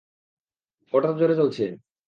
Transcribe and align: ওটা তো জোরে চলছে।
ওটা 0.93 1.07
তো 1.09 1.15
জোরে 1.19 1.35
চলছে। 1.35 1.63